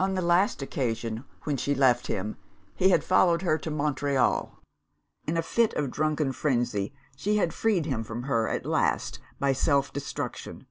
[0.00, 2.36] On the last occasion when she left him,
[2.74, 4.58] he had followed her to Montreal.
[5.26, 9.52] In a fit of drunken frenzy, she had freed him from her at last by
[9.52, 10.66] self destruction.